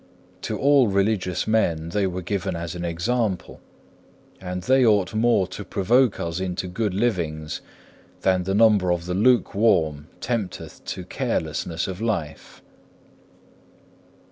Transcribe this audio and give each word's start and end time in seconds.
To 0.41 0.57
all 0.57 0.87
religious 0.87 1.47
men 1.47 1.89
they 1.89 2.07
were 2.07 2.23
given 2.23 2.55
as 2.55 2.73
an 2.73 2.83
example, 2.83 3.61
and 4.39 4.63
they 4.63 4.83
ought 4.83 5.13
more 5.13 5.45
to 5.49 5.63
provoke 5.63 6.19
us 6.19 6.41
unto 6.41 6.67
good 6.67 6.95
livings 6.95 7.61
than 8.21 8.45
the 8.45 8.55
number 8.55 8.91
of 8.91 9.05
the 9.05 9.13
lukewarm 9.13 10.07
tempteth 10.19 10.83
to 10.85 11.03
carelessness 11.05 11.87
of 11.87 12.01
life. 12.01 12.63